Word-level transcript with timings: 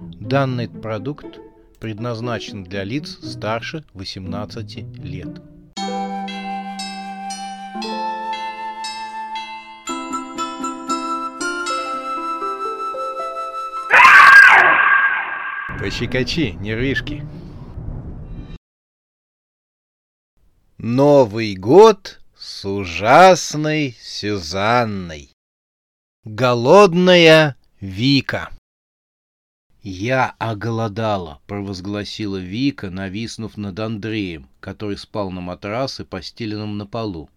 Данный 0.00 0.68
продукт 0.68 1.38
предназначен 1.78 2.64
для 2.64 2.84
лиц 2.84 3.18
старше 3.22 3.84
18 3.92 4.98
лет. 4.98 5.42
Пощекочи, 15.78 16.56
нервишки. 16.60 17.26
Новый 20.78 21.56
год 21.56 22.20
с 22.36 22.64
ужасной 22.64 23.96
Сюзанной. 24.00 25.30
Голодная 26.24 27.56
Вика. 27.80 28.50
«Я 29.82 30.34
оголодала»,— 30.38 31.40
провозгласила 31.46 32.36
Вика, 32.36 32.90
нависнув 32.90 33.56
над 33.56 33.78
Андреем, 33.80 34.46
который 34.60 34.98
спал 34.98 35.30
на 35.30 35.40
матрасе, 35.40 36.04
постеленном 36.04 36.76
на 36.76 36.86
полу. 36.86 37.30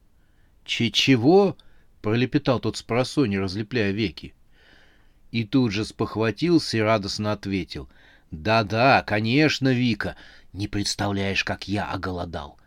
«Че-чего?»— 0.65 1.55
пролепетал 2.01 2.59
тот 2.59 2.75
с 2.75 2.83
просони, 2.83 3.37
разлепляя 3.37 3.91
веки. 3.91 4.33
И 5.31 5.45
тут 5.45 5.71
же 5.71 5.85
спохватился 5.85 6.77
и 6.77 6.81
радостно 6.81 7.31
ответил. 7.31 7.87
«Да-да, 8.29 9.03
конечно, 9.03 9.69
Вика, 9.69 10.17
не 10.51 10.67
представляешь, 10.67 11.45
как 11.45 11.69
я 11.69 11.89
оголодал. 11.89 12.57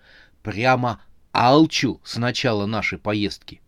Прямо 0.43 1.03
алчу 1.33 2.01
с 2.03 2.17
начала 2.17 2.65
нашей 2.65 2.99
поездки». 2.99 3.61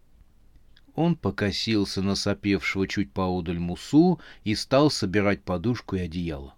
Он 0.98 1.14
покосился 1.14 2.02
на 2.02 2.16
сопевшего 2.16 2.88
чуть 2.88 3.12
поодаль 3.12 3.60
Мусу 3.60 4.18
и 4.42 4.56
стал 4.56 4.90
собирать 4.90 5.44
подушку 5.44 5.94
и 5.94 6.00
одеяло. 6.00 6.56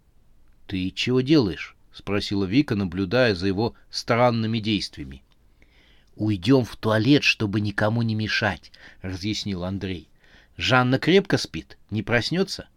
—Ты 0.66 0.90
чего 0.90 1.20
делаешь?— 1.20 1.76
спросила 1.92 2.46
Вика, 2.46 2.76
наблюдая 2.76 3.34
за 3.34 3.46
его 3.46 3.74
странными 3.90 4.58
действиями.— 4.58 5.22
Уйдем 6.16 6.64
в 6.64 6.76
туалет, 6.76 7.24
чтобы 7.24 7.60
никому 7.60 8.00
не 8.00 8.14
мешать,— 8.14 8.72
разъяснил 9.02 9.64
Андрей.— 9.64 10.08
Жанна 10.56 10.98
крепко 10.98 11.36
спит, 11.36 11.76
не 11.90 12.02
проснется? 12.02 12.70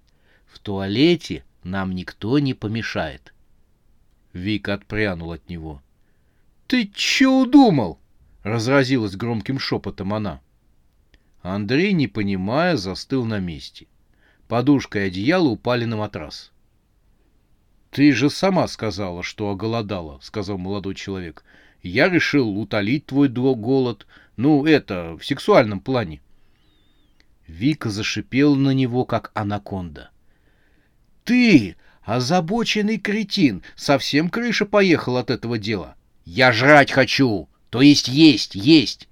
В 0.46 0.60
туалете 0.60 1.46
нам 1.64 1.96
никто 1.96 2.38
не 2.38 2.54
помешает. 2.54 3.34
Вика 4.34 4.74
отпрянул 4.74 5.32
от 5.32 5.48
него.— 5.48 5.82
Ты 6.68 6.92
че 6.94 7.28
удумал?— 7.28 7.98
разразилась 8.44 9.16
громким 9.16 9.58
шепотом 9.58 10.14
она.— 10.14 10.42
Андрей, 11.42 11.94
не 11.94 12.08
понимая, 12.08 12.78
застыл 12.78 13.26
на 13.26 13.40
месте. 13.40 13.88
Подушка 14.48 15.00
и 15.00 15.08
одеяло 15.08 15.50
упали 15.50 15.86
на 15.86 15.98
матрас. 15.98 16.52
«Ты 17.92 18.12
же 18.12 18.30
сама 18.30 18.68
сказала, 18.68 19.24
что 19.24 19.50
оголодала»,— 19.50 20.20
сказал 20.22 20.58
молодой 20.58 20.96
человек. 20.96 21.44
«Я 21.82 22.10
решил 22.10 22.58
утолить 22.58 23.06
твой 23.06 23.30
голод. 23.30 24.08
Ну, 24.36 24.66
это, 24.66 25.18
в 25.18 25.26
сексуальном 25.26 25.80
плане». 25.80 26.22
Вика 27.48 27.90
зашипела 27.90 28.56
на 28.56 28.72
него, 28.72 29.06
как 29.06 29.32
анаконда. 29.34 30.12
«Ты, 31.24 31.76
озабоченный 32.04 32.98
кретин, 32.98 33.64
совсем 33.76 34.30
крыша 34.30 34.66
поехала 34.66 35.22
от 35.22 35.30
этого 35.30 35.58
дела. 35.58 35.96
Я 36.26 36.52
жрать 36.52 36.92
хочу, 36.92 37.48
то 37.70 37.82
есть 37.82 38.08
есть, 38.10 38.56
есть. 38.56 39.08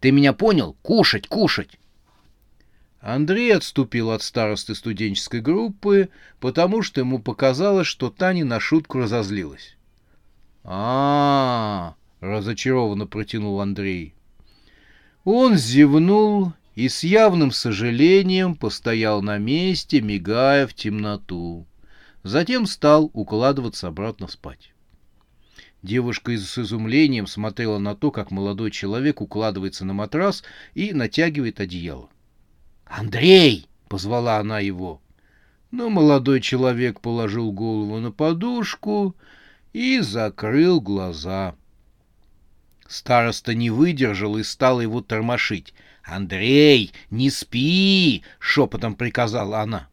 Ты 0.00 0.10
меня 0.10 0.32
понял? 0.32 0.76
Кушать, 0.82 1.28
кушать!» 1.28 1.78
Андрей 3.00 3.54
отступил 3.54 4.10
от 4.10 4.22
старосты 4.22 4.74
студенческой 4.74 5.40
группы, 5.40 6.10
потому 6.38 6.82
что 6.82 7.00
ему 7.00 7.18
показалось, 7.18 7.86
что 7.86 8.10
Таня 8.10 8.44
на 8.44 8.60
шутку 8.60 8.98
разозлилась. 8.98 9.76
а, 10.64 11.94
-а, 12.20 12.24
-а 12.24 12.26
разочарованно 12.26 13.06
протянул 13.06 13.60
Андрей. 13.60 14.14
Он 15.24 15.56
зевнул 15.56 16.52
и 16.74 16.88
с 16.88 17.02
явным 17.02 17.50
сожалением 17.50 18.54
постоял 18.54 19.22
на 19.22 19.38
месте, 19.38 20.00
мигая 20.00 20.66
в 20.66 20.74
темноту. 20.74 21.66
Затем 22.22 22.66
стал 22.66 23.10
укладываться 23.14 23.88
обратно 23.88 24.28
спать. 24.28 24.72
Девушка 25.82 26.36
с 26.36 26.58
изумлением 26.58 27.26
смотрела 27.26 27.78
на 27.78 27.94
то, 27.94 28.10
как 28.10 28.30
молодой 28.30 28.70
человек 28.70 29.22
укладывается 29.22 29.86
на 29.86 29.94
матрас 29.94 30.42
и 30.74 30.92
натягивает 30.92 31.58
одеяло. 31.58 32.10
«Андрей!»— 32.84 33.66
позвала 33.88 34.38
она 34.38 34.60
его. 34.60 35.00
Но 35.70 35.88
молодой 35.88 36.40
человек 36.40 37.00
положил 37.00 37.50
голову 37.52 37.98
на 37.98 38.12
подушку 38.12 39.16
и 39.72 40.00
закрыл 40.00 40.80
глаза. 40.80 41.54
Староста 42.86 43.54
не 43.54 43.70
выдержал 43.70 44.36
и 44.36 44.42
стал 44.42 44.80
его 44.80 45.00
тормошить. 45.00 45.72
«Андрей, 46.02 46.92
не 47.10 47.30
спи!»— 47.30 48.22
шепотом 48.38 48.96
приказала 48.96 49.60
она. 49.60 49.88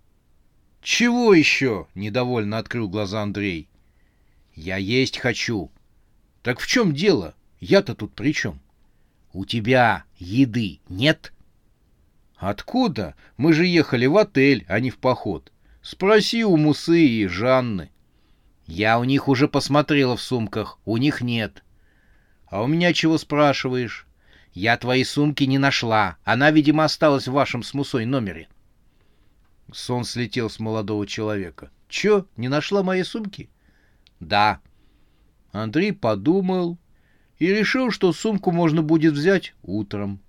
«Чего 0.81 1.33
еще?»— 1.33 1.87
недовольно 1.95 2.57
открыл 2.57 2.89
глаза 2.89 3.21
Андрей. 3.21 3.69
«Я 4.55 4.77
есть 4.77 5.19
хочу», 5.19 5.69
так 6.47 6.61
в 6.61 6.65
чем 6.65 6.93
дело? 6.93 7.35
Я-то 7.59 7.93
тут 7.93 8.13
при 8.13 8.33
чем? 8.33 8.61
У 9.33 9.43
тебя 9.43 10.05
еды 10.17 10.79
нет? 10.87 11.33
Откуда? 12.37 13.15
Мы 13.35 13.51
же 13.51 13.65
ехали 13.65 14.05
в 14.05 14.15
отель, 14.15 14.63
а 14.69 14.79
не 14.79 14.89
в 14.89 14.97
поход. 14.97 15.51
Спроси 15.81 16.45
у 16.45 16.55
Мусы 16.55 17.05
и 17.05 17.27
Жанны. 17.27 17.91
Я 18.65 18.97
у 18.97 19.03
них 19.03 19.27
уже 19.27 19.49
посмотрела 19.49 20.15
в 20.15 20.21
сумках, 20.21 20.79
у 20.85 20.95
них 20.95 21.19
нет. 21.19 21.65
А 22.45 22.63
у 22.63 22.67
меня 22.67 22.93
чего 22.93 23.17
спрашиваешь? 23.17 24.07
Я 24.53 24.77
твои 24.77 25.03
сумки 25.03 25.43
не 25.43 25.57
нашла. 25.57 26.15
Она, 26.23 26.51
видимо, 26.51 26.85
осталась 26.85 27.27
в 27.27 27.33
вашем 27.33 27.61
с 27.61 27.73
Мусой 27.73 28.05
номере. 28.05 28.47
Сон 29.73 30.05
слетел 30.05 30.49
с 30.49 30.59
молодого 30.59 31.05
человека. 31.07 31.71
Чё, 31.89 32.25
не 32.37 32.47
нашла 32.47 32.83
мои 32.83 33.03
сумки? 33.03 33.49
Да, 34.21 34.61
Андрей 35.51 35.93
подумал 35.93 36.77
и 37.39 37.47
решил, 37.47 37.91
что 37.91 38.13
сумку 38.13 38.51
можно 38.51 38.81
будет 38.81 39.13
взять 39.13 39.53
утром. 39.63 40.19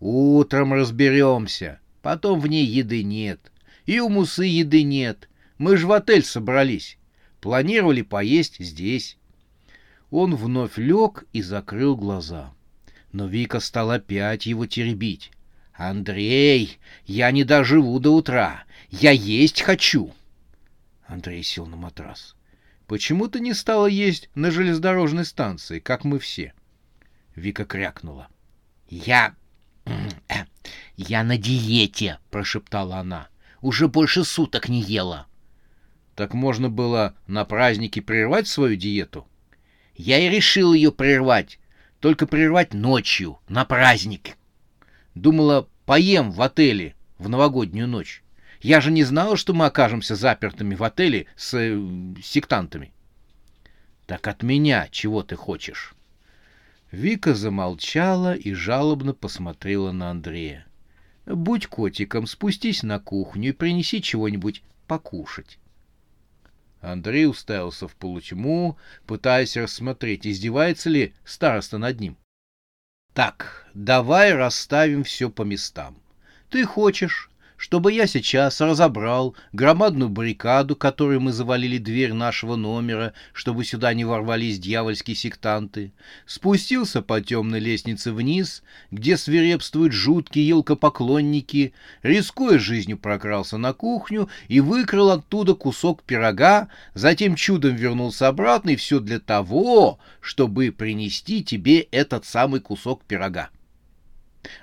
Утром 0.00 0.72
разберемся. 0.72 1.80
Потом 2.02 2.40
в 2.40 2.46
ней 2.46 2.64
еды 2.64 3.02
нет. 3.02 3.52
И 3.86 4.00
у 4.00 4.08
Мусы 4.08 4.44
еды 4.44 4.82
нет. 4.82 5.28
Мы 5.58 5.76
же 5.76 5.86
в 5.86 5.92
отель 5.92 6.24
собрались. 6.24 6.98
Планировали 7.40 8.02
поесть 8.02 8.56
здесь. 8.58 9.16
Он 10.10 10.34
вновь 10.34 10.76
лег 10.78 11.24
и 11.32 11.42
закрыл 11.42 11.96
глаза. 11.96 12.52
Но 13.12 13.26
Вика 13.26 13.60
стала 13.60 13.94
опять 13.94 14.46
его 14.46 14.66
теребить. 14.66 15.30
«Андрей, 15.72 16.78
я 17.06 17.30
не 17.30 17.42
доживу 17.42 17.98
до 18.00 18.14
утра. 18.14 18.64
Я 18.90 19.12
есть 19.12 19.62
хочу!» 19.62 20.12
Андрей 21.06 21.42
сел 21.42 21.66
на 21.66 21.76
матрас. 21.76 22.36
Почему 22.90 23.28
ты 23.28 23.38
не 23.38 23.54
стала 23.54 23.86
есть 23.86 24.30
на 24.34 24.50
железнодорожной 24.50 25.24
станции, 25.24 25.78
как 25.78 26.02
мы 26.02 26.18
все? 26.18 26.54
Вика 27.36 27.64
крякнула. 27.64 28.26
Я... 28.88 29.36
Я 30.96 31.22
на 31.22 31.38
диете, 31.38 32.18
прошептала 32.32 32.96
она. 32.96 33.28
Уже 33.60 33.86
больше 33.86 34.24
суток 34.24 34.68
не 34.68 34.82
ела. 34.82 35.28
Так 36.16 36.34
можно 36.34 36.68
было 36.68 37.14
на 37.28 37.44
празднике 37.44 38.02
прервать 38.02 38.48
свою 38.48 38.74
диету? 38.74 39.24
Я 39.94 40.18
и 40.18 40.28
решил 40.28 40.72
ее 40.72 40.90
прервать. 40.90 41.60
Только 42.00 42.26
прервать 42.26 42.74
ночью, 42.74 43.38
на 43.48 43.64
праздник. 43.64 44.36
Думала, 45.14 45.68
поем 45.86 46.32
в 46.32 46.42
отеле 46.42 46.96
в 47.18 47.28
новогоднюю 47.28 47.86
ночь. 47.86 48.24
Я 48.60 48.80
же 48.80 48.90
не 48.90 49.04
знал, 49.04 49.36
что 49.36 49.54
мы 49.54 49.66
окажемся 49.66 50.14
запертыми 50.14 50.74
в 50.74 50.84
отеле 50.84 51.26
с 51.34 51.54
э, 51.54 51.78
сектантами. 52.22 52.92
Так 54.06 54.26
от 54.28 54.42
меня 54.42 54.88
чего 54.90 55.22
ты 55.22 55.34
хочешь? 55.36 55.94
Вика 56.90 57.34
замолчала 57.34 58.34
и 58.34 58.52
жалобно 58.52 59.14
посмотрела 59.14 59.92
на 59.92 60.10
Андрея. 60.10 60.66
Будь 61.24 61.68
котиком, 61.68 62.26
спустись 62.26 62.82
на 62.82 62.98
кухню 62.98 63.50
и 63.50 63.52
принеси 63.52 64.02
чего-нибудь 64.02 64.62
покушать. 64.86 65.58
Андрей 66.80 67.26
уставился 67.26 67.86
в 67.86 67.94
полутьму, 67.94 68.78
пытаясь 69.06 69.56
рассмотреть, 69.56 70.26
издевается 70.26 70.90
ли 70.90 71.14
староста 71.24 71.78
над 71.78 72.00
ним.— 72.00 72.16
Так, 73.14 73.68
давай 73.74 74.32
расставим 74.32 75.04
все 75.04 75.30
по 75.30 75.42
местам. 75.42 75.96
Ты 76.48 76.64
хочешь, 76.64 77.29
чтобы 77.60 77.92
я 77.92 78.06
сейчас 78.06 78.62
разобрал 78.62 79.36
громадную 79.52 80.08
баррикаду, 80.08 80.74
которой 80.74 81.18
мы 81.18 81.30
завалили 81.30 81.76
дверь 81.76 82.14
нашего 82.14 82.56
номера, 82.56 83.12
чтобы 83.34 83.66
сюда 83.66 83.92
не 83.92 84.06
ворвались 84.06 84.58
дьявольские 84.58 85.14
сектанты, 85.14 85.92
спустился 86.24 87.02
по 87.02 87.20
темной 87.20 87.60
лестнице 87.60 88.12
вниз, 88.12 88.62
где 88.90 89.18
свирепствуют 89.18 89.92
жуткие 89.92 90.48
елкопоклонники, 90.48 91.74
рискуя 92.02 92.58
жизнью 92.58 92.96
прокрался 92.96 93.58
на 93.58 93.74
кухню 93.74 94.30
и 94.48 94.60
выкрал 94.60 95.10
оттуда 95.10 95.54
кусок 95.54 96.02
пирога, 96.02 96.68
затем 96.94 97.34
чудом 97.34 97.76
вернулся 97.76 98.28
обратно, 98.28 98.70
и 98.70 98.76
все 98.76 99.00
для 99.00 99.20
того, 99.20 99.98
чтобы 100.22 100.72
принести 100.72 101.44
тебе 101.44 101.80
этот 101.80 102.24
самый 102.24 102.60
кусок 102.60 103.04
пирога. 103.04 103.50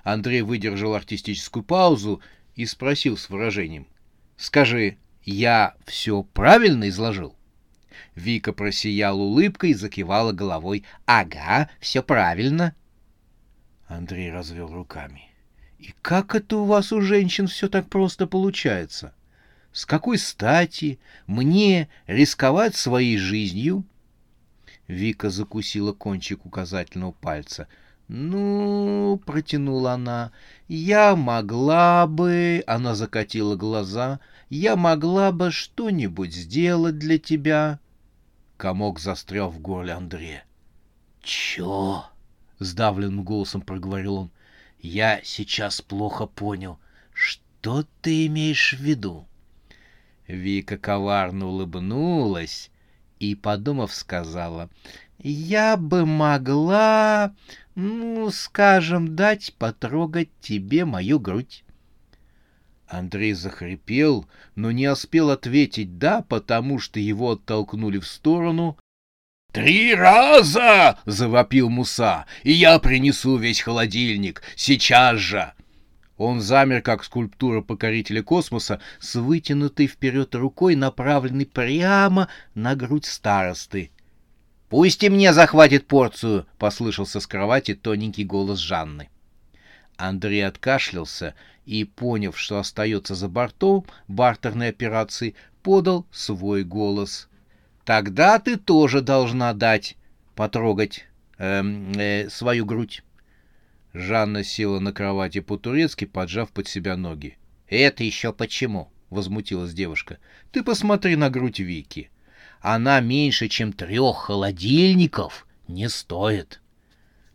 Андрей 0.04 0.42
выдержал 0.42 0.96
артистическую 0.96 1.62
паузу 1.62 2.22
и 2.57 2.65
спросил 2.65 3.15
с 3.15 3.30
выражением. 3.30 3.88
«Скажи, 4.36 4.98
я 5.24 5.75
все 5.86 6.24
правильно 6.24 6.89
изложил?» 6.89 7.36
Вика 8.15 8.51
просияла 8.51 9.21
улыбкой 9.21 9.69
и 9.69 9.75
закивала 9.75 10.33
головой. 10.33 10.83
«Ага, 11.06 11.69
все 11.80 12.04
правильно». 12.04 12.75
Андрей 13.88 14.31
развел 14.31 14.74
руками. 14.74 15.30
«И 15.77 15.94
как 16.01 16.36
это 16.36 16.57
у 16.57 16.65
вас 16.65 16.92
у 16.92 17.00
женщин 17.00 17.48
все 17.48 17.69
так 17.69 17.89
просто 17.89 18.25
получается? 18.25 19.13
С 19.71 19.86
какой 19.86 20.18
стати 20.18 21.00
мне 21.27 21.89
рисковать 22.07 22.75
своей 22.75 23.18
жизнью?» 23.18 23.86
Вика 24.88 25.30
закусила 25.30 25.94
кончик 25.94 26.45
указательного 26.45 27.12
пальца— 27.12 27.68
«Ну,— 28.07 29.21
протянула 29.25 29.94
она,— 29.94 30.31
я 30.69 31.15
могла 31.15 32.07
бы...»— 32.07 32.63
она 32.68 32.95
закатила 32.95 33.56
глаза. 33.56 34.21
«Я 34.50 34.77
могла 34.77 35.33
бы 35.33 35.51
что-нибудь 35.51 36.33
сделать 36.33 36.98
для 36.98 37.18
тебя». 37.18 37.80
Комок 38.56 39.00
застрял 39.00 39.50
в 39.50 39.59
горле 39.59 39.92
Андрея. 39.92 40.45
«Чё?»— 41.21 42.06
сдавленным 42.59 43.25
голосом 43.25 43.59
проговорил 43.59 44.15
он. 44.15 44.31
«Я 44.80 45.19
сейчас 45.24 45.81
плохо 45.81 46.27
понял. 46.27 46.80
Что 47.12 47.86
ты 48.01 48.27
имеешь 48.27 48.74
в 48.74 48.81
виду?» 48.81 49.27
Вика 50.27 50.77
коварно 50.77 51.48
улыбнулась 51.48 52.71
и, 53.19 53.36
подумав, 53.36 53.94
сказала, 53.94 54.69
«Я 55.29 55.77
бы 55.77 56.06
могла 56.06 57.33
ну, 57.77 58.31
скажем, 58.31 59.15
дать 59.15 59.53
потрогать 59.59 60.29
тебе 60.41 60.83
мою 60.83 61.19
грудь. 61.19 61.63
Андрей 62.88 63.33
захрипел, 63.33 64.25
но 64.56 64.71
не 64.71 64.91
успел 64.91 65.29
ответить 65.29 66.00
«да», 66.00 66.24
потому 66.27 66.79
что 66.79 67.00
его 67.00 67.33
оттолкнули 67.33 68.00
в 68.00 68.07
сторону. 68.07 68.79
«Три 69.53 69.94
раза!»— 69.94 70.97
завопил 71.06 71.69
Муса. 71.69 72.25
«И 72.41 72.51
я 72.51 72.79
принесу 72.79 73.38
весь 73.38 73.62
холодильник! 73.62 74.41
Сейчас 74.56 75.19
же!» 75.19 75.53
Он 76.18 76.41
замер, 76.41 76.81
как 76.81 77.03
скульптура 77.03 77.62
покорителя 77.62 78.24
космоса, 78.24 78.81
с 79.00 79.13
вытянутой 79.13 79.85
вперед 79.85 80.33
рукой, 80.33 80.75
направленной 80.75 81.45
прямо 81.45 82.27
на 82.56 82.75
грудь 82.75 83.06
старосты. 83.06 83.91
«Пусть 84.69 85.04
и 85.04 85.10
мне 85.10 85.31
захватит 85.31 85.88
порцию!»— 85.88 86.46
послышался 86.58 87.22
с 87.22 87.28
кровати 87.28 87.74
тоненький 87.74 88.25
голос 88.25 88.60
Жанны. 88.60 89.10
Андрей 89.96 90.46
откашлялся 90.46 91.36
и, 91.66 91.86
поняв, 91.86 92.38
что 92.38 92.60
остается 92.60 93.16
за 93.16 93.30
бортом 93.30 93.86
бартерной 94.10 94.69
операции, 94.69 95.36
подал 95.64 96.06
свой 96.12 96.64
голос. 96.64 97.30
«Тогда 97.86 98.40
ты 98.40 98.58
тоже 98.58 99.02
должна 99.02 99.54
дать, 99.54 99.96
потрогать 100.36 101.06
э, 101.38 101.63
э, 101.96 102.30
свою 102.30 102.66
грудь». 102.66 103.04
Жанна 103.94 104.44
села 104.44 104.80
на 104.80 104.92
кровати 104.92 105.40
по-турецки, 105.40 106.04
поджав 106.04 106.52
под 106.52 106.68
себя 106.68 106.98
ноги. 106.98 107.38
«Это 107.68 108.04
еще 108.04 108.34
почему?»— 108.34 108.92
возмутилась 109.10 109.74
девушка. 109.74 110.20
«Ты 110.52 110.62
посмотри 110.62 111.16
на 111.16 111.30
грудь 111.30 111.60
Вики 111.60 112.12
она 112.62 113.00
меньше, 113.00 113.48
чем 113.48 113.74
трех 113.74 114.18
холодильников 114.18 115.48
не 115.68 115.89
стоит. 115.89 116.62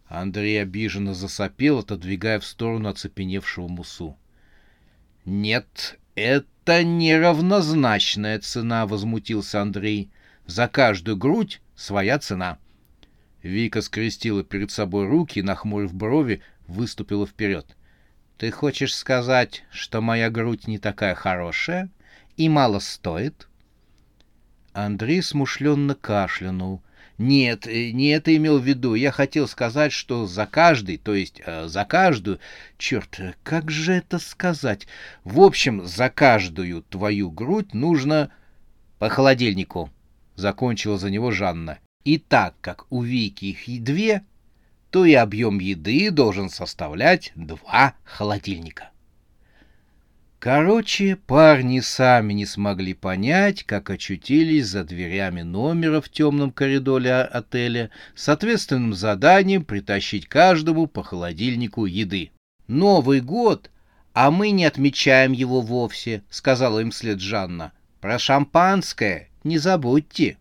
Андрей 0.07 0.61
обиженно 0.61 1.15
засопел, 1.15 1.79
отодвигая 1.79 2.39
в 2.39 2.45
сторону 2.45 2.91
оцепеневшего 2.91 3.69
мусу.— 3.69 4.19
Нет, 5.25 5.99
это 6.15 6.85
неравнозначная 6.85 8.39
цена,— 8.41 8.87
возмутился 8.89 9.63
Андрей.— 9.63 10.11
За 10.47 10.69
каждую 10.69 11.17
грудь 11.17 11.63
своя 11.77 12.19
цена. 12.19 12.59
Вика 13.43 13.81
скрестила 13.81 14.45
перед 14.45 14.71
собой 14.71 15.07
руки 15.07 15.39
и, 15.39 15.43
нахмурив 15.43 15.95
брови, 15.95 16.43
выступила 16.67 17.27
вперед.— 17.27 17.77
Ты 18.39 18.51
хочешь 18.51 18.95
сказать, 18.95 19.65
что 19.71 20.01
моя 20.01 20.29
грудь 20.31 20.67
не 20.67 20.79
такая 20.79 21.15
хорошая 21.15 21.91
и 22.37 22.49
мало 22.49 22.81
стоит?— 22.81 23.49
Андрей 24.73 25.23
смушленно 25.23 25.95
кашлянул. 25.95 26.83
Нет, 27.19 27.67
э, 27.67 27.91
не 27.91 28.09
это 28.09 28.35
имел 28.35 28.59
в 28.59 28.65
виду. 28.65 28.95
Я 28.95 29.13
хотел 29.13 29.47
сказать, 29.47 29.93
что 29.93 30.27
за 30.27 30.47
каждый, 30.47 30.97
то 30.97 31.15
есть 31.15 31.43
э, 31.45 31.69
за 31.69 31.85
каждую... 31.85 32.41
Черт, 32.79 33.21
как 33.43 33.71
же 33.71 33.93
это 33.93 34.19
сказать? 34.19 34.87
В 35.25 35.41
общем, 35.41 35.87
за 35.87 36.09
каждую 36.09 36.83
твою 36.83 37.31
грудь 37.31 37.75
нужно... 37.75 38.31
По 38.99 39.09
холодильнику. 39.09 39.91
Закончила 40.37 40.97
за 40.97 41.11
него 41.11 41.33
Жанна. 41.33 41.79
И 42.05 42.19
так 42.19 42.55
как 42.61 42.87
у 42.91 43.03
Вики 43.03 43.47
их 43.47 43.83
две, 43.83 44.23
то 44.91 45.05
и 45.05 45.13
объем 45.13 45.59
еды 45.59 46.11
должен 46.11 46.49
составлять 46.51 47.33
два 47.35 47.95
холодильника. 48.05 48.92
Короче, 50.43 51.15
парни 51.15 51.79
сами 51.79 52.33
не 52.33 52.47
смогли 52.47 52.95
понять, 52.95 53.63
как 53.63 53.91
очутились 53.91 54.67
за 54.67 54.83
дверями 54.83 55.43
номера 55.43 56.01
в 56.01 56.09
темном 56.09 56.51
коридоре 56.51 57.15
отеля 57.21 57.91
с 58.17 58.29
ответственным 58.29 58.93
заданием 58.93 59.65
притащить 59.65 60.27
каждому 60.27 60.89
по 60.89 61.05
холодильнику 61.05 61.87
еды. 61.87 62.33
«Новый 62.67 63.21
год, 63.21 63.71
а 64.15 64.33
мы 64.33 64.51
не 64.51 64.65
отмечаем 64.65 65.31
его 65.31 65.61
вовсе»,— 65.61 66.25
сказала 66.29 66.81
им 66.81 66.91
след 66.91 67.21
Жанна. 67.21 67.71
«Про 68.01 68.19
шампанское 68.19 69.29
не 69.45 69.59
забудьте». 69.59 70.39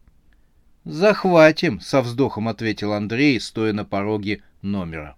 «Захватим»,— 0.83 1.80
со 1.80 2.01
вздохом 2.01 2.48
ответил 2.48 2.94
Андрей, 2.94 3.39
стоя 3.39 3.71
на 3.71 3.86
пороге 3.86 4.42
номера. 4.63 5.15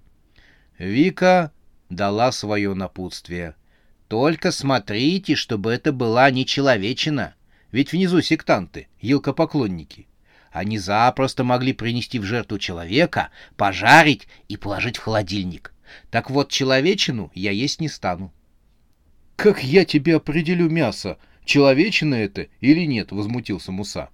Вика 0.78 1.54
дала 1.90 2.34
свое 2.34 2.74
напутствие— 2.74 3.56
только 4.08 4.52
смотрите, 4.52 5.36
чтобы 5.36 5.72
это 5.72 5.92
была 5.92 6.30
не 6.32 6.46
человечина. 6.46 7.36
Ведь 7.72 7.92
внизу 7.92 8.22
сектанты, 8.22 8.88
елкопоклонники. 9.02 10.08
Они 10.52 10.78
запросто 10.78 11.44
могли 11.44 11.74
принести 11.74 12.20
в 12.20 12.24
жертву 12.24 12.60
человека, 12.60 13.30
пожарить 13.58 14.28
и 14.48 14.56
положить 14.56 14.98
в 14.98 15.02
холодильник. 15.02 15.74
Так 16.12 16.30
вот, 16.30 16.52
человечину 16.52 17.32
я 17.34 17.50
есть 17.52 17.82
не 17.82 17.90
стану.— 17.90 18.32
Как 19.36 19.64
я 19.64 19.84
тебе 19.84 20.18
определю 20.18 20.70
мясо, 20.70 21.18
человечина 21.44 22.14
это 22.14 22.48
или 22.62 22.86
нет?— 22.86 23.12
возмутился 23.12 23.72
Муса. 23.72 24.10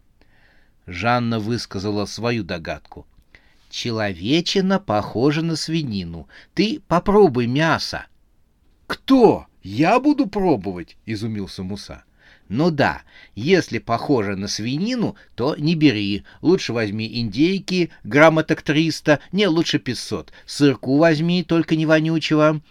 Жанна 0.88 1.40
высказала 1.40 2.06
свою 2.06 2.46
догадку.— 2.46 3.06
Человечина 3.70 4.80
похожа 4.80 5.42
на 5.42 5.58
свинину. 5.58 6.30
Ты 6.54 6.82
попробуй 6.88 7.48
мясо.— 7.48 8.06
Кто? 8.88 9.49
«Я 9.62 10.00
буду 10.00 10.28
пробовать»,— 10.28 10.98
изумился 11.06 11.64
Муса. 11.64 12.04
«Ну 12.48 12.72
да, 12.72 13.04
если 13.36 13.78
похоже 13.78 14.36
на 14.36 14.48
свинину, 14.48 15.16
то 15.36 15.56
не 15.56 15.76
бери. 15.76 16.24
Лучше 16.42 16.74
возьми 16.74 17.20
индейки, 17.20 17.92
граммоток 18.04 18.64
300, 18.64 19.20
не, 19.32 19.48
лучше 19.48 19.78
500. 19.78 20.34
Сырку 20.46 20.98
возьми, 20.98 21.44
только 21.44 21.76
не 21.76 21.86
вонючего». 21.86 22.62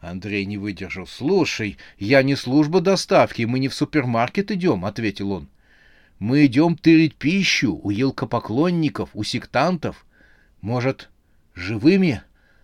Андрей 0.00 0.46
не 0.46 0.56
выдержал. 0.56 1.06
«Слушай, 1.06 1.76
я 1.98 2.22
не 2.22 2.36
служба 2.36 2.80
доставки, 2.80 3.42
мы 3.42 3.58
не 3.58 3.68
в 3.68 3.74
супермаркет 3.74 4.50
идем»,— 4.50 4.84
ответил 4.86 5.32
он. 5.32 5.48
«Мы 6.20 6.46
идем 6.46 6.76
тырить 6.76 7.16
пищу 7.16 7.78
у 7.82 7.90
елкопоклонников, 7.90 9.10
у 9.12 9.24
сектантов. 9.24 10.06
Может, 10.60 11.10
живыми 11.54 12.22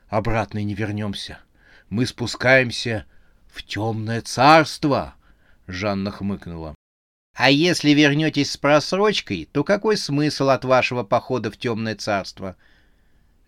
обратно 0.09 0.63
не 0.63 0.75
вернемся? 0.75 1.41
Мы 1.91 2.07
спускаемся 2.07 3.05
в 3.55 3.63
темное 3.63 4.21
царство!»— 4.21 5.15
Жанна 5.67 6.11
хмыкнула. 6.11 6.75
«А 7.37 7.51
если 7.51 7.91
вернетесь 7.91 8.51
с 8.53 8.57
просрочкой, 8.57 9.49
то 9.53 9.65
какой 9.65 9.97
смысл 9.97 10.51
от 10.51 10.65
вашего 10.65 11.05
похода 11.05 11.51
в 11.51 11.57
темное 11.57 11.95
царство?» 11.95 12.57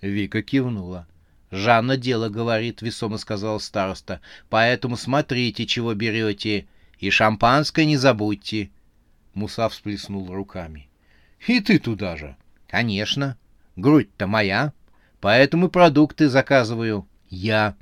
Вика 0.01 0.43
кивнула. 0.43 1.07
Жанна 1.51 1.97
дело 1.97 2.29
говорит, 2.29 2.83
весомо 2.83 3.19
сказал 3.19 3.61
староста. 3.61 4.21
Поэтому 4.51 4.97
смотрите, 4.97 5.67
чего 5.67 5.95
берете. 5.95 6.67
И 6.99 7.11
шампанское 7.11 7.85
не 7.85 7.97
забудьте. 7.97 8.71
Муса 9.35 9.69
всплеснул 9.69 10.33
руками. 10.33 10.89
И 11.47 11.61
ты 11.61 11.79
туда 11.79 12.17
же. 12.17 12.37
Конечно. 12.69 13.37
Грудь-то 13.77 14.27
моя. 14.27 14.73
Поэтому 15.21 15.69
продукты 15.69 16.29
заказываю 16.29 17.07
я. 17.29 17.77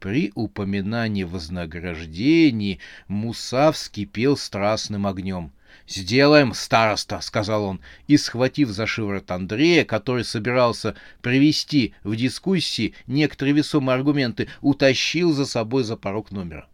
При 0.00 0.32
упоминании 0.34 1.24
вознаграждений 1.24 2.80
Муса 3.06 3.70
вскипел 3.70 4.38
страстным 4.38 5.06
огнем. 5.06 5.52
«Сделаем, 5.86 6.54
староста!»— 6.54 7.20
сказал 7.22 7.64
он, 7.64 7.80
и, 8.06 8.16
схватив 8.16 8.70
за 8.70 8.86
шиворот 8.86 9.30
Андрея, 9.30 9.84
который 9.84 10.24
собирался 10.24 10.96
привести 11.20 11.94
в 12.02 12.16
дискуссии 12.16 12.94
некоторые 13.06 13.54
весомые 13.54 13.96
аргументы, 13.96 14.48
утащил 14.62 15.32
за 15.32 15.44
собой 15.44 15.84
за 15.84 15.96
порог 15.96 16.30
номера. 16.30 16.66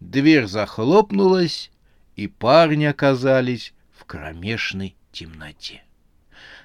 Дверь 0.00 0.46
захлопнулась, 0.46 1.70
и 2.16 2.26
парни 2.26 2.84
оказались 2.84 3.72
в 3.92 4.04
кромешной 4.04 4.94
темноте. 5.10 5.82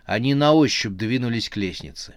Они 0.05 0.33
на 0.33 0.51
ощупь 0.51 0.93
двинулись 0.93 1.49
к 1.49 1.55
лестнице. 1.55 2.15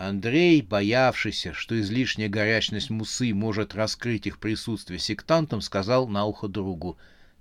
Андрей, 0.00 0.62
боявшийся, 0.62 1.52
что 1.52 1.78
излишняя 1.80 2.28
горячность 2.28 2.88
мусы 2.88 3.34
может 3.34 3.74
раскрыть 3.74 4.28
их 4.28 4.38
присутствие 4.38 5.00
сектантам, 5.00 5.60
сказал 5.60 6.06
на 6.06 6.24
ухо 6.24 6.46
другу, 6.46 6.96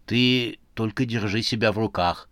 «Ты 0.08 0.58
только 0.74 1.06
держи 1.06 1.44
себя 1.44 1.72
в 1.72 1.78
руках». 1.78 2.30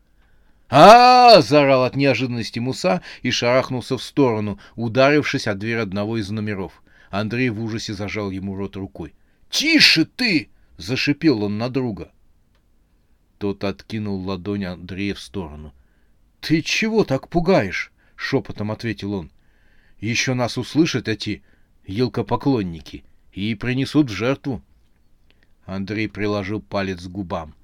а, 0.67 1.41
заорал 1.41 1.83
от 1.83 1.95
неожиданности 1.95 2.57
Муса 2.57 3.03
и 3.21 3.29
шарахнулся 3.29 3.97
в 3.97 4.03
сторону, 4.03 4.59
ударившись 4.75 5.47
о 5.47 5.53
дверь 5.53 5.77
одного 5.77 6.17
из 6.17 6.31
номеров. 6.31 6.81
Андрей 7.11 7.49
в 7.49 7.63
ужасе 7.63 7.93
зажал 7.93 8.31
ему 8.31 8.55
рот 8.55 8.75
рукой. 8.75 9.13
«Тише 9.51 10.05
ты!»— 10.05 10.49
зашипел 10.77 11.43
он 11.43 11.59
на 11.59 11.69
друга. 11.69 12.11
Тот 13.37 13.63
откинул 13.63 14.27
ладонь 14.27 14.65
Андрея 14.65 15.13
в 15.13 15.19
сторону. 15.19 15.71
«Ты 16.41 16.63
чего 16.63 17.03
так 17.03 17.29
пугаешь?»— 17.29 17.91
шепотом 18.15 18.71
ответил 18.71 19.13
он. 19.13 19.29
Еще 20.05 20.35
нас 20.35 20.55
услышат 20.55 21.07
эти 21.07 21.41
елкопоклонники 21.87 23.03
и 23.33 23.55
принесут 23.55 24.11
в 24.11 24.13
жертву. 24.13 24.61
Андрей 25.65 26.07
приложил 26.07 26.61
палец 26.61 27.05
к 27.05 27.09
губам. 27.09 27.55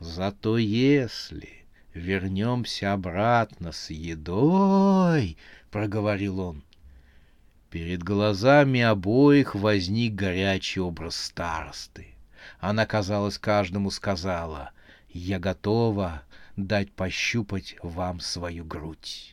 Зато 0.00 0.56
если 0.56 1.50
вернемся 1.92 2.94
обратно 2.94 3.72
с 3.72 3.90
едой, 3.90 5.36
проговорил 5.70 6.40
он. 6.40 6.64
Перед 7.68 8.02
глазами 8.02 8.80
обоих 8.80 9.54
возник 9.54 10.14
горячий 10.14 10.80
образ 10.80 11.16
старосты. 11.16 12.14
Она, 12.58 12.86
казалось, 12.86 13.36
каждому 13.36 13.90
сказала, 13.90 14.70
«Я 15.10 15.38
готова 15.38 16.22
дать 16.56 16.90
пощупать 16.90 17.76
вам 17.82 18.20
свою 18.20 18.64
грудь». 18.64 19.31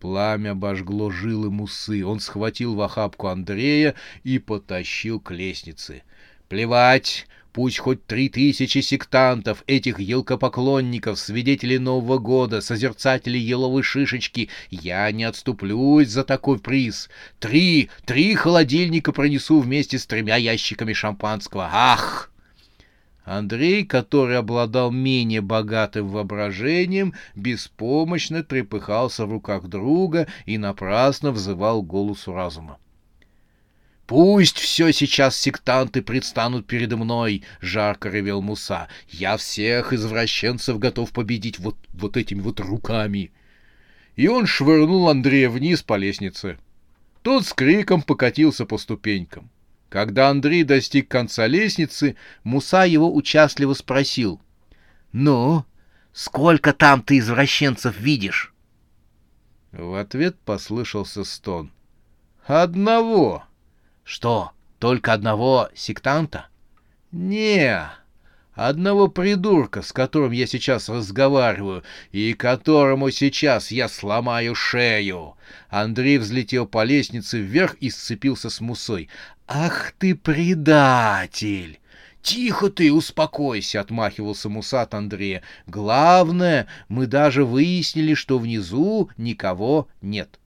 Пламя 0.00 0.52
обожгло 0.52 1.10
жилы 1.10 1.50
мусы. 1.50 2.04
Он 2.04 2.20
схватил 2.20 2.74
в 2.74 2.80
охапку 2.80 3.28
Андрея 3.28 3.94
и 4.22 4.38
потащил 4.38 5.20
к 5.20 5.30
лестнице. 5.32 6.02
«Плевать! 6.48 7.26
Пусть 7.52 7.78
хоть 7.78 8.06
три 8.06 8.28
тысячи 8.28 8.78
сектантов, 8.78 9.64
этих 9.66 9.98
елкопоклонников, 9.98 11.18
свидетелей 11.18 11.78
Нового 11.78 12.18
года, 12.18 12.60
созерцателей 12.60 13.40
еловой 13.40 13.82
шишечки, 13.82 14.48
я 14.70 15.10
не 15.10 15.24
отступлюсь 15.24 16.08
за 16.08 16.22
такой 16.22 16.60
приз. 16.60 17.08
Три, 17.40 17.90
три 18.04 18.36
холодильника 18.36 19.12
пронесу 19.12 19.58
вместе 19.58 19.98
с 19.98 20.06
тремя 20.06 20.36
ящиками 20.36 20.92
шампанского. 20.92 21.68
Ах!» 21.72 22.30
Андрей, 23.28 23.84
который 23.84 24.38
обладал 24.38 24.90
менее 24.90 25.42
богатым 25.42 26.08
воображением, 26.08 27.12
беспомощно 27.34 28.42
трепыхался 28.42 29.26
в 29.26 29.32
руках 29.32 29.66
друга 29.68 30.26
и 30.46 30.56
напрасно 30.56 31.30
взывал 31.30 31.82
голосу 31.82 32.32
разума. 32.32 32.78
«Пусть 34.06 34.56
все 34.56 34.90
сейчас 34.92 35.36
сектанты 35.36 36.00
предстанут 36.00 36.66
передо 36.66 36.96
мной!»— 36.96 37.42
жарко 37.60 38.08
ревел 38.08 38.40
Муса. 38.40 38.88
«Я 39.10 39.36
всех 39.36 39.92
извращенцев 39.92 40.78
готов 40.78 41.12
победить 41.12 41.58
вот, 41.58 41.76
вот 41.92 42.16
этими 42.16 42.40
вот 42.40 42.60
руками!» 42.60 43.30
И 44.16 44.26
он 44.28 44.46
швырнул 44.46 45.10
Андрея 45.10 45.50
вниз 45.50 45.82
по 45.82 45.96
лестнице. 45.96 46.56
Тот 47.20 47.44
с 47.44 47.52
криком 47.52 48.00
покатился 48.00 48.64
по 48.64 48.78
ступенькам. 48.78 49.50
Когда 49.88 50.28
Андрей 50.28 50.64
достиг 50.64 51.08
конца 51.08 51.46
лестницы, 51.46 52.16
Муса 52.44 52.84
его 52.84 53.14
участливо 53.14 53.72
спросил. 53.74 54.40
«Ну, 55.12 55.64
сколько 56.12 56.72
там 56.74 57.02
ты 57.02 57.18
извращенцев 57.18 57.98
видишь?» 57.98 58.52
В 59.72 59.98
ответ 59.98 60.38
послышался 60.40 61.24
стон. 61.24 61.72
«Одного!» 62.46 63.44
«Что, 64.04 64.52
только 64.78 65.12
одного 65.12 65.68
сектанта?» 65.74 66.46
«Не, 67.10 67.90
Одного 68.58 69.06
придурка, 69.06 69.82
с 69.82 69.92
которым 69.92 70.32
я 70.32 70.48
сейчас 70.48 70.88
разговариваю, 70.88 71.84
и 72.10 72.32
которому 72.32 73.08
сейчас 73.12 73.70
я 73.70 73.88
сломаю 73.88 74.56
шею. 74.56 75.36
Андрей 75.68 76.18
взлетел 76.18 76.66
по 76.66 76.82
лестнице 76.82 77.38
вверх 77.38 77.74
и 77.74 77.88
сцепился 77.88 78.50
с 78.50 78.60
Мусой. 78.60 79.10
«Ах 79.48 79.92
ты 79.98 80.14
предатель!» 80.14 81.80
«Тихо 82.20 82.68
ты, 82.68 82.92
успокойся!»— 82.92 83.80
отмахивался 83.80 84.50
Муса 84.50 84.82
от 84.82 84.92
Андрея. 84.92 85.42
«Главное, 85.66 86.66
мы 86.88 87.06
даже 87.06 87.46
выяснили, 87.46 88.12
что 88.12 88.38
внизу 88.38 89.08
никого 89.16 89.88
нет». 90.02 90.38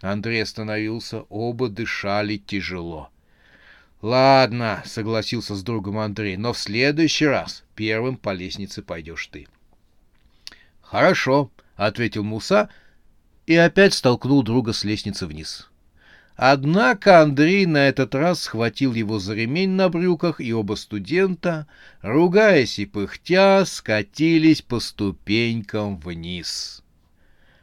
Андрей 0.00 0.44
остановился, 0.44 1.22
оба 1.22 1.68
дышали 1.68 2.36
тяжело. 2.36 3.10
«Ладно»,— 4.00 4.82
согласился 4.84 5.56
с 5.56 5.64
другом 5.64 5.98
Андрей,— 5.98 6.36
«но 6.38 6.52
в 6.52 6.58
следующий 6.58 7.26
раз 7.26 7.64
первым 7.74 8.16
по 8.16 8.32
лестнице 8.32 8.82
пойдешь 8.82 9.26
ты». 9.26 9.48
«Хорошо»,— 10.80 11.50
ответил 11.76 12.22
Муса 12.22 12.68
и 13.46 13.56
опять 13.56 13.94
столкнул 13.94 14.44
друга 14.44 14.72
с 14.72 14.84
лестницы 14.84 15.26
вниз. 15.26 15.70
Однако 16.36 17.20
Андрей 17.20 17.64
на 17.64 17.88
этот 17.88 18.14
раз 18.14 18.42
схватил 18.42 18.92
его 18.92 19.20
за 19.20 19.34
ремень 19.34 19.70
на 19.70 19.88
брюках, 19.88 20.40
и 20.40 20.52
оба 20.52 20.74
студента, 20.74 21.68
ругаясь 22.02 22.80
и 22.80 22.86
пыхтя, 22.86 23.64
скатились 23.64 24.60
по 24.60 24.80
ступенькам 24.80 25.96
вниз. 25.96 26.82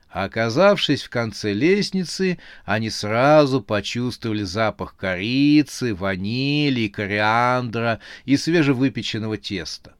Оказавшись 0.09 1.03
в 1.03 1.09
конце 1.09 1.53
лестницы, 1.53 2.37
они 2.63 2.89
сразу 2.89 3.61
почувствовали 3.61 4.43
запах 4.43 4.95
корицы, 4.95 5.93
ванили, 5.93 6.87
кориандра 6.87 7.99
и 8.25 8.37
свежевыпеченного 8.37 9.37
теста. 9.37 9.95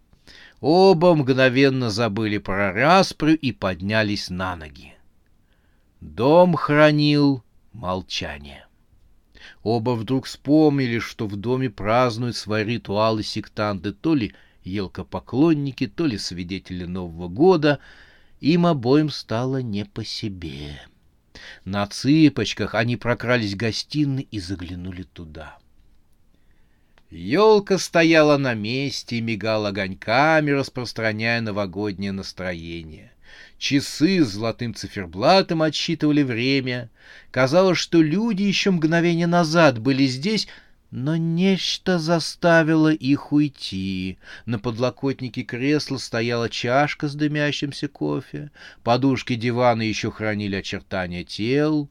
Оба 0.62 1.16
мгновенно 1.16 1.90
забыли 1.90 2.38
про 2.38 2.72
распрю 2.72 3.36
и 3.36 3.52
поднялись 3.52 4.30
на 4.30 4.56
ноги. 4.56 4.94
Дом 6.02 6.56
хранил 6.56 7.44
молчание. 7.74 8.68
Оба 9.64 9.92
вдруг 9.92 10.26
вспомнили, 10.26 11.00
что 11.00 11.28
в 11.28 11.36
доме 11.36 11.70
празднуют 11.70 12.36
свои 12.36 12.64
ритуалы 12.64 13.24
сектанты, 13.24 13.92
то 13.92 14.14
ли 14.14 14.34
елкопоклонники, 14.64 15.88
то 15.88 16.06
ли 16.06 16.18
свидетели 16.18 16.86
Нового 16.86 17.28
года— 17.28 17.80
им 18.42 18.66
обоим 18.66 19.12
стало 19.12 19.62
не 19.62 19.86
по 19.86 20.04
себе. 20.04 20.82
На 21.64 21.86
цыпочках 21.86 22.74
они 22.74 22.98
прокрались 22.98 23.54
в 23.54 23.58
гостиной 23.58 24.28
и 24.30 24.40
заглянули 24.40 25.04
туда. 25.04 25.60
Елка 27.12 27.78
стояла 27.78 28.38
на 28.38 28.56
месте 28.56 29.18
и 29.18 29.22
мигала 29.22 29.70
огоньками, 29.70 30.50
распространяя 30.52 31.40
новогоднее 31.42 32.12
настроение. 32.12 33.12
Часы 33.58 34.24
с 34.24 34.30
золотым 34.30 34.74
циферблатом 34.74 35.62
отсчитывали 35.62 36.24
время. 36.24 36.90
Казалось, 37.32 37.78
что 37.78 38.02
люди 38.02 38.44
еще 38.44 38.72
мгновение 38.72 39.28
назад 39.28 39.80
были 39.80 40.06
здесь, 40.06 40.48
но 40.92 41.16
нечто 41.16 42.00
заставило 42.00 42.92
их 42.92 43.32
уйти. 43.32 44.18
На 44.46 44.60
подлокотнике 44.60 45.44
кресла 45.44 45.98
стояла 45.98 46.50
чашка 46.50 47.08
с 47.08 47.16
дымящимся 47.16 47.88
кофе. 47.88 48.52
Подушки 48.84 49.36
дивана 49.36 49.84
еще 49.84 50.12
хранили 50.12 50.58
очертания 50.58 51.24
тел. 51.24 51.90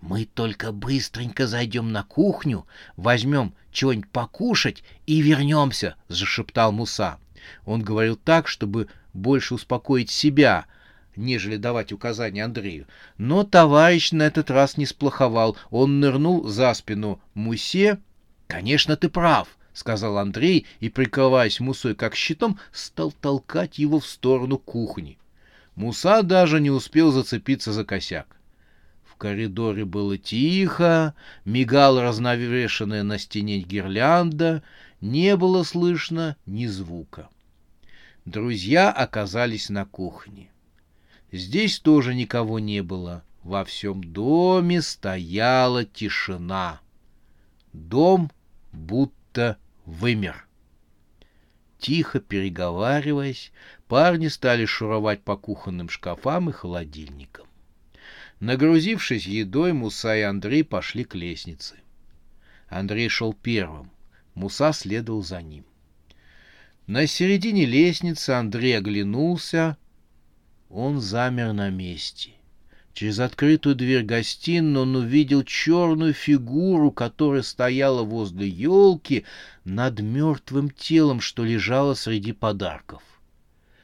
«Мы 0.00 0.26
только 0.26 0.72
быстренько 0.72 1.46
зайдем 1.46 1.92
на 1.92 2.04
кухню, 2.04 2.66
возьмем 2.96 3.52
чего-нибудь 3.72 4.10
покушать 4.10 4.84
и 5.06 5.20
вернемся»,— 5.20 5.96
зашептал 6.08 6.72
Муса. 6.72 7.18
Он 7.64 7.82
говорил 7.82 8.16
так, 8.16 8.46
чтобы 8.48 8.88
больше 9.18 9.54
успокоить 9.54 10.10
себя. 10.10 10.66
нежели 11.16 11.56
давать 11.56 11.92
указания 11.92 12.44
Андрею. 12.44 12.86
Но 13.16 13.42
товарищ 13.42 14.12
на 14.12 14.22
этот 14.22 14.52
раз 14.52 14.76
не 14.76 14.86
сплоховал. 14.86 15.56
Он 15.70 15.98
нырнул 15.98 16.46
за 16.46 16.72
спину 16.74 17.20
Мусе. 17.34 17.98
«Конечно, 18.46 18.96
ты 18.96 19.08
прав»,— 19.08 19.48
сказал 19.72 20.18
Андрей 20.18 20.66
и, 20.78 20.88
прикрываясь 20.88 21.58
Мусой 21.58 21.96
как 21.96 22.14
щитом, 22.14 22.60
стал 22.70 23.10
толкать 23.10 23.78
его 23.78 23.98
в 23.98 24.06
сторону 24.06 24.58
кухни. 24.58 25.18
Муса 25.74 26.22
даже 26.22 26.60
не 26.60 26.70
успел 26.70 27.12
зацепиться 27.12 27.72
за 27.72 27.84
косяк. 27.84 28.26
В 29.04 29.16
коридоре 29.16 29.84
было 29.84 30.18
тихо, 30.18 31.14
мигала 31.44 32.02
разновешенная 32.02 33.02
на 33.02 33.18
стене 33.18 33.58
гирлянда, 33.58 34.62
не 35.00 35.36
было 35.36 35.62
слышно 35.62 36.36
ни 36.46 36.66
звука. 36.66 37.28
Друзья 38.28 38.92
оказались 38.92 39.70
на 39.70 39.86
кухне. 39.86 40.50
Здесь 41.32 41.78
тоже 41.78 42.14
никого 42.14 42.58
не 42.58 42.82
было. 42.82 43.24
Во 43.42 43.64
всем 43.64 44.04
доме 44.04 44.82
стояла 44.82 45.86
тишина. 45.86 46.82
Дом 47.72 48.30
будто 48.70 49.56
вымер. 49.86 50.46
Тихо 51.78 52.20
переговариваясь, 52.20 53.50
парни 53.86 54.28
стали 54.28 54.66
шуровать 54.66 55.22
по 55.22 55.38
кухонным 55.38 55.88
шкафам 55.88 56.50
и 56.50 56.52
холодильникам. 56.52 57.46
Нагрузившись 58.40 59.26
едой, 59.26 59.72
Муса 59.72 60.14
и 60.14 60.20
Андрей 60.20 60.64
пошли 60.64 61.04
к 61.04 61.14
лестнице. 61.14 61.76
Андрей 62.68 63.08
шел 63.08 63.32
первым, 63.32 63.90
Муса 64.34 64.74
следовал 64.74 65.22
за 65.22 65.40
ним. 65.40 65.64
На 66.88 67.06
середине 67.06 67.66
лестницы 67.66 68.30
Андрей 68.30 68.78
оглянулся. 68.78 69.76
Он 70.70 71.02
замер 71.02 71.52
на 71.52 71.68
месте. 71.68 72.30
Через 72.94 73.18
открытую 73.18 73.74
дверь 73.74 74.04
гостиной 74.04 74.80
он 74.80 74.96
увидел 74.96 75.42
черную 75.42 76.14
фигуру, 76.14 76.90
которая 76.90 77.42
стояла 77.42 78.04
возле 78.04 78.48
елки 78.48 79.26
над 79.64 80.00
мертвым 80.00 80.70
телом, 80.70 81.20
что 81.20 81.44
лежало 81.44 81.92
среди 81.92 82.32
подарков. 82.32 83.02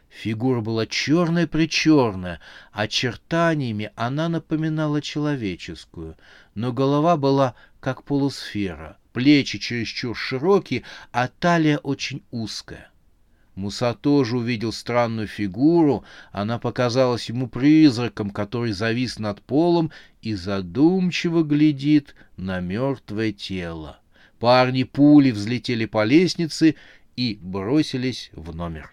Фигура 0.09 0.63
была 0.63 0.87
черная-причерная, 0.87 2.41
очертаниями 2.73 3.93
она 3.97 4.31
напоминала 4.31 5.03
человеческую, 5.03 6.17
но 6.55 6.73
голова 6.73 7.19
была 7.19 7.55
как 7.81 8.03
полусфера, 8.03 8.97
плечи 9.13 9.59
чересчур 9.59 10.17
широкие, 10.17 10.85
а 11.13 11.29
талия 11.29 11.77
очень 11.77 12.23
узкая. 12.31 12.91
Муса 13.55 13.95
тоже 13.95 14.39
увидел 14.39 14.73
странную 14.73 15.29
фигуру, 15.29 16.05
она 16.33 16.59
показалась 16.59 17.29
ему 17.29 17.49
призраком, 17.49 18.31
который 18.31 18.73
завис 18.73 19.19
над 19.19 19.41
полом 19.43 19.93
и 20.23 20.35
задумчиво 20.35 21.43
глядит 21.43 22.17
на 22.37 22.61
мертвое 22.61 23.33
тело. 23.33 24.01
Парни 24.41 24.83
пули 24.83 25.31
взлетели 25.31 25.85
по 25.85 26.05
лестнице 26.05 26.75
и 27.17 27.39
бросились 27.41 28.31
в 28.33 28.55
номер. 28.55 28.93